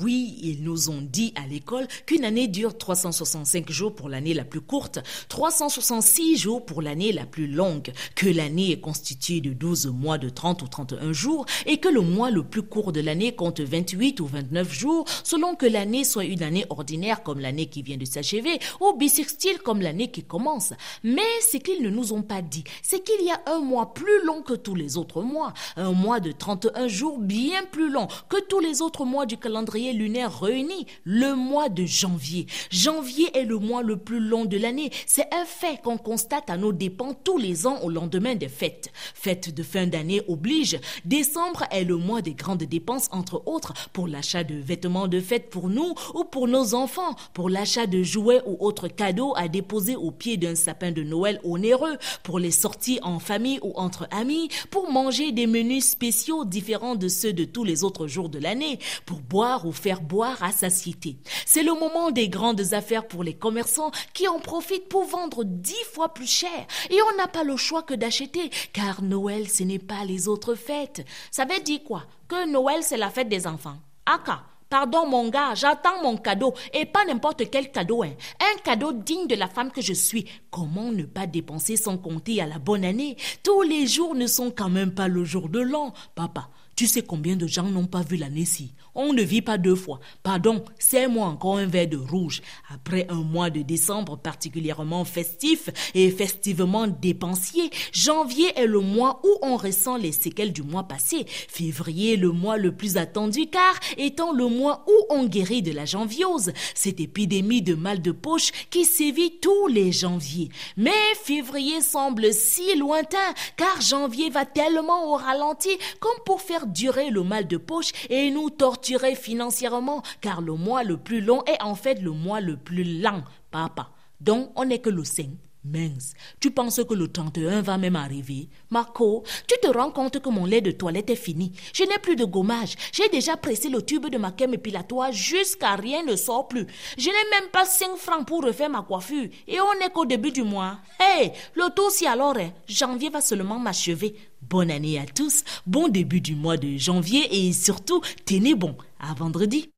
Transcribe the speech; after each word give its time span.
Oui, 0.00 0.38
ils 0.42 0.62
nous 0.62 0.90
ont 0.90 1.02
dit 1.02 1.32
à 1.36 1.46
l'école 1.46 1.86
qu'une 2.06 2.24
année 2.24 2.48
dure 2.48 2.76
365 2.76 3.70
jours 3.70 3.94
pour 3.94 4.08
l'année 4.08 4.34
la 4.34 4.44
plus 4.44 4.60
courte, 4.60 4.98
366 5.28 6.36
jours 6.36 6.64
pour 6.64 6.82
l'année 6.82 7.12
la 7.12 7.26
plus 7.26 7.46
longue, 7.46 7.92
que 8.16 8.26
l'année 8.26 8.72
est 8.72 8.80
constituée 8.80 9.40
de 9.40 9.52
12 9.52 9.86
mois 9.86 10.18
de 10.18 10.28
30 10.28 10.62
ou 10.62 10.68
31 10.68 11.12
jours 11.12 11.46
et 11.66 11.78
que 11.78 11.88
le 11.88 12.00
mois 12.00 12.30
le 12.30 12.42
plus 12.42 12.62
court 12.62 12.92
de 12.92 13.00
l'année 13.00 13.32
compte 13.32 13.60
28 13.60 14.20
ou 14.20 14.26
29 14.26 14.72
jours 14.72 15.04
selon 15.22 15.54
que 15.54 15.66
l'année 15.66 16.04
soit 16.04 16.24
une 16.24 16.42
année 16.42 16.64
ordinaire 16.70 17.22
comme 17.22 17.40
l'année 17.40 17.66
qui 17.66 17.82
vient 17.82 17.96
de 17.96 18.04
s'achever 18.04 18.58
ou 18.80 18.94
bissextile 18.94 19.58
comme 19.58 19.80
l'année 19.80 20.10
qui 20.10 20.24
commence. 20.24 20.72
Mais 21.04 21.22
ce 21.52 21.58
qu'ils 21.58 21.82
ne 21.82 21.90
nous 21.90 22.12
ont 22.12 22.22
pas 22.22 22.42
dit, 22.42 22.64
c'est 22.82 23.04
qu'il 23.04 23.24
y 23.24 23.30
a 23.30 23.40
un 23.46 23.60
mois 23.60 23.94
plus 23.94 24.24
long 24.24 24.42
que 24.42 24.54
tous 24.54 24.74
les 24.74 24.96
autres 24.96 25.22
mois, 25.22 25.52
un 25.76 25.92
mois 25.92 26.20
de 26.20 26.32
31 26.32 26.88
jours 26.88 27.18
bien 27.18 27.62
plus 27.70 27.90
long 27.90 28.08
que 28.28 28.40
tous 28.48 28.60
les 28.60 28.82
autres 28.82 29.04
mois 29.04 29.26
du 29.26 29.36
calendrier 29.36 29.83
lunaire 29.92 30.40
réuni, 30.40 30.86
le 31.04 31.34
mois 31.34 31.68
de 31.68 31.84
janvier. 31.84 32.46
Janvier 32.70 33.36
est 33.36 33.44
le 33.44 33.58
mois 33.58 33.82
le 33.82 33.96
plus 33.96 34.20
long 34.20 34.44
de 34.44 34.56
l'année. 34.56 34.90
C'est 35.06 35.32
un 35.34 35.44
fait 35.44 35.80
qu'on 35.82 35.98
constate 35.98 36.50
à 36.50 36.56
nos 36.56 36.72
dépens 36.72 37.14
tous 37.14 37.38
les 37.38 37.66
ans 37.66 37.80
au 37.82 37.90
lendemain 37.90 38.34
des 38.34 38.48
fêtes. 38.48 38.90
Fête 39.14 39.54
de 39.54 39.62
fin 39.62 39.86
d'année 39.86 40.22
oblige. 40.28 40.78
Décembre 41.04 41.64
est 41.70 41.84
le 41.84 41.96
mois 41.96 42.22
des 42.22 42.34
grandes 42.34 42.64
dépenses, 42.64 43.08
entre 43.12 43.42
autres, 43.46 43.74
pour 43.92 44.08
l'achat 44.08 44.44
de 44.44 44.54
vêtements 44.54 45.08
de 45.08 45.20
fête 45.20 45.50
pour 45.50 45.68
nous 45.68 45.94
ou 46.14 46.24
pour 46.24 46.48
nos 46.48 46.74
enfants, 46.74 47.14
pour 47.32 47.50
l'achat 47.50 47.86
de 47.86 48.02
jouets 48.02 48.42
ou 48.46 48.56
autres 48.60 48.88
cadeaux 48.88 49.34
à 49.36 49.48
déposer 49.48 49.96
au 49.96 50.10
pied 50.10 50.36
d'un 50.36 50.54
sapin 50.54 50.92
de 50.92 51.02
Noël 51.02 51.40
onéreux, 51.44 51.96
pour 52.22 52.38
les 52.38 52.50
sorties 52.50 52.98
en 53.02 53.18
famille 53.18 53.58
ou 53.62 53.72
entre 53.76 54.08
amis, 54.10 54.48
pour 54.70 54.90
manger 54.90 55.32
des 55.32 55.46
menus 55.46 55.88
spéciaux 55.90 56.44
différents 56.44 56.96
de 56.96 57.08
ceux 57.08 57.32
de 57.32 57.44
tous 57.44 57.64
les 57.64 57.84
autres 57.84 58.06
jours 58.06 58.28
de 58.28 58.38
l'année, 58.38 58.78
pour 59.06 59.20
boire 59.20 59.66
ou 59.66 59.72
faire 59.74 60.00
boire 60.00 60.42
à 60.42 60.52
satiété. 60.52 61.18
C'est 61.46 61.62
le 61.62 61.74
moment 61.74 62.10
des 62.10 62.28
grandes 62.28 62.72
affaires 62.74 63.06
pour 63.06 63.24
les 63.24 63.34
commerçants 63.34 63.90
qui 64.12 64.28
en 64.28 64.38
profitent 64.38 64.88
pour 64.88 65.04
vendre 65.04 65.44
dix 65.44 65.84
fois 65.92 66.14
plus 66.14 66.30
cher. 66.30 66.66
Et 66.90 66.98
on 67.02 67.16
n'a 67.16 67.28
pas 67.28 67.44
le 67.44 67.56
choix 67.56 67.82
que 67.82 67.94
d'acheter, 67.94 68.50
car 68.72 69.02
Noël, 69.02 69.48
ce 69.48 69.62
n'est 69.62 69.78
pas 69.78 70.04
les 70.04 70.28
autres 70.28 70.54
fêtes. 70.54 71.04
Ça 71.30 71.44
veut 71.44 71.60
dire 71.60 71.82
quoi? 71.84 72.04
Que 72.28 72.48
Noël, 72.48 72.82
c'est 72.82 72.96
la 72.96 73.10
fête 73.10 73.28
des 73.28 73.46
enfants. 73.46 73.76
Aka. 74.06 74.42
Pardon 74.70 75.06
mon 75.06 75.28
gars, 75.28 75.54
j'attends 75.54 76.02
mon 76.02 76.16
cadeau 76.16 76.52
et 76.72 76.84
pas 76.84 77.04
n'importe 77.04 77.48
quel 77.48 77.70
cadeau, 77.70 78.02
hein. 78.02 78.10
un 78.40 78.58
cadeau 78.64 78.92
digne 78.92 79.28
de 79.28 79.36
la 79.36 79.46
femme 79.46 79.70
que 79.70 79.80
je 79.80 79.92
suis. 79.92 80.24
Comment 80.50 80.90
ne 80.90 81.04
pas 81.04 81.28
dépenser 81.28 81.76
sans 81.76 81.96
compter 81.96 82.40
à 82.40 82.46
la 82.46 82.58
bonne 82.58 82.84
année? 82.84 83.16
Tous 83.44 83.62
les 83.62 83.86
jours 83.86 84.16
ne 84.16 84.26
sont 84.26 84.50
quand 84.50 84.70
même 84.70 84.92
pas 84.92 85.06
le 85.06 85.22
jour 85.22 85.48
de 85.48 85.60
l'an, 85.60 85.92
papa. 86.16 86.48
Tu 86.76 86.88
sais 86.88 87.02
combien 87.02 87.36
de 87.36 87.46
gens 87.46 87.70
n'ont 87.70 87.86
pas 87.86 88.02
vu 88.02 88.16
l'année-ci 88.16 88.72
On 88.96 89.12
ne 89.12 89.22
vit 89.22 89.42
pas 89.42 89.58
deux 89.58 89.76
fois. 89.76 90.00
Pardon, 90.24 90.64
c'est 90.76 91.06
moi 91.06 91.26
encore 91.26 91.58
un 91.58 91.66
verre 91.66 91.86
de 91.86 91.96
rouge. 91.96 92.42
Après 92.68 93.06
un 93.08 93.22
mois 93.22 93.48
de 93.48 93.62
décembre 93.62 94.16
particulièrement 94.18 95.04
festif 95.04 95.70
et 95.94 96.10
festivement 96.10 96.88
dépensier, 96.88 97.70
janvier 97.92 98.58
est 98.58 98.66
le 98.66 98.80
mois 98.80 99.20
où 99.22 99.38
on 99.42 99.56
ressent 99.56 99.96
les 99.96 100.10
séquelles 100.10 100.52
du 100.52 100.64
mois 100.64 100.82
passé. 100.82 101.26
Février, 101.28 102.16
le 102.16 102.32
mois 102.32 102.56
le 102.56 102.74
plus 102.74 102.96
attendu 102.96 103.46
car 103.46 103.78
étant 103.96 104.32
le 104.32 104.48
mois 104.48 104.84
où 104.88 105.14
on 105.14 105.26
guérit 105.26 105.62
de 105.62 105.70
la 105.70 105.84
janviose, 105.84 106.52
cette 106.74 106.98
épidémie 106.98 107.62
de 107.62 107.76
mal 107.76 108.02
de 108.02 108.10
poche 108.10 108.50
qui 108.70 108.84
sévit 108.84 109.38
tous 109.40 109.68
les 109.68 109.92
janviers. 109.92 110.48
Mais 110.76 110.90
février 111.22 111.80
semble 111.82 112.32
si 112.32 112.76
lointain 112.76 113.18
car 113.56 113.80
janvier 113.80 114.28
va 114.30 114.44
tellement 114.44 115.12
au 115.12 115.16
ralenti 115.16 115.70
comme 116.00 116.10
pour 116.26 116.40
faire 116.40 116.63
durer 116.66 117.10
le 117.10 117.22
mal 117.22 117.46
de 117.46 117.56
poche 117.56 117.92
et 118.10 118.30
nous 118.30 118.50
torturer 118.50 119.14
financièrement, 119.14 120.02
car 120.20 120.40
le 120.40 120.54
mois 120.54 120.84
le 120.84 120.96
plus 120.96 121.20
long 121.20 121.42
est 121.44 121.62
en 121.62 121.74
fait 121.74 122.00
le 122.00 122.10
mois 122.10 122.40
le 122.40 122.56
plus 122.56 123.00
lent, 123.00 123.22
papa. 123.50 123.90
Donc, 124.20 124.50
on 124.56 124.64
n'est 124.64 124.78
que 124.78 124.90
le 124.90 125.04
5. 125.04 125.28
Mince, 125.64 126.12
tu 126.40 126.50
penses 126.50 126.82
que 126.86 126.92
le 126.92 127.08
31 127.08 127.62
va 127.62 127.78
même 127.78 127.96
arriver? 127.96 128.48
Marco, 128.70 129.24
tu 129.48 129.54
te 129.62 129.74
rends 129.74 129.90
compte 129.90 130.20
que 130.20 130.28
mon 130.28 130.44
lait 130.44 130.60
de 130.60 130.70
toilette 130.70 131.08
est 131.08 131.16
fini. 131.16 131.52
Je 131.72 131.84
n'ai 131.84 131.98
plus 132.02 132.16
de 132.16 132.26
gommage. 132.26 132.74
J'ai 132.92 133.08
déjà 133.08 133.38
pressé 133.38 133.70
le 133.70 133.80
tube 133.80 134.06
de 134.10 134.18
ma 134.18 134.30
crème 134.30 134.52
épilatoire 134.52 135.10
jusqu'à 135.12 135.74
rien 135.76 136.02
ne 136.04 136.16
sort 136.16 136.48
plus. 136.48 136.66
Je 136.98 137.08
n'ai 137.08 137.30
même 137.30 137.48
pas 137.50 137.64
5 137.64 137.96
francs 137.96 138.26
pour 138.26 138.44
refaire 138.44 138.68
ma 138.68 138.82
coiffure. 138.82 139.28
Et 139.48 139.58
on 139.58 139.78
n'est 139.78 139.90
qu'au 139.90 140.04
début 140.04 140.32
du 140.32 140.42
mois. 140.42 140.78
Hey, 141.00 141.32
le 141.54 141.74
taux 141.74 141.88
si 141.88 142.06
alors, 142.06 142.36
hein. 142.36 142.52
janvier 142.68 143.08
va 143.08 143.22
seulement 143.22 143.58
m'achever. 143.58 144.16
Bonne 144.42 144.70
année 144.70 144.98
à 144.98 145.06
tous, 145.06 145.42
bon 145.66 145.88
début 145.88 146.20
du 146.20 146.34
mois 146.34 146.58
de 146.58 146.76
janvier 146.76 147.48
et 147.48 147.52
surtout, 147.54 148.02
tenez 148.26 148.54
bon. 148.54 148.76
À 149.00 149.14
vendredi. 149.14 149.70